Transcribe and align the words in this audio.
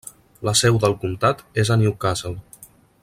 La 0.47 0.53
seu 0.61 0.79
del 0.85 0.95
comtat 1.03 1.45
és 1.65 1.73
a 1.77 1.81
Newcastle. 1.83 2.35